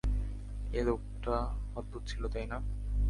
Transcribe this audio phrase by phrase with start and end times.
[0.71, 1.35] ওই লোকটা
[1.75, 2.57] অদ্ভুত ছিল, তাই না?